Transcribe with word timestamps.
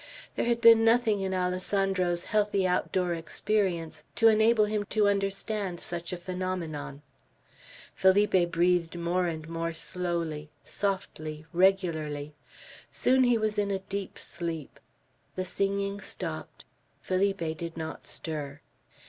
There 0.35 0.47
had 0.47 0.61
been 0.61 0.83
nothing 0.83 1.21
in 1.21 1.31
Alessandro's 1.31 2.23
healthy 2.23 2.65
outdoor 2.65 3.13
experience 3.13 4.03
to 4.15 4.29
enable 4.29 4.65
him 4.65 4.83
to 4.89 5.07
understand 5.07 5.79
such 5.79 6.11
a 6.11 6.17
phenomenon. 6.17 7.03
Felipe 7.93 8.49
breathed 8.51 8.97
more 8.97 9.27
and 9.27 9.47
more 9.47 9.73
slowly, 9.73 10.49
softly, 10.65 11.45
regularly; 11.53 12.33
soon 12.91 13.25
he 13.25 13.37
was 13.37 13.59
in 13.59 13.69
a 13.69 13.77
deep 13.77 14.17
sleep. 14.17 14.79
The 15.35 15.45
singing 15.45 16.01
stopped; 16.01 16.65
Felipe 17.01 17.55
did 17.55 17.77
not 17.77 18.07
stir. 18.07 18.59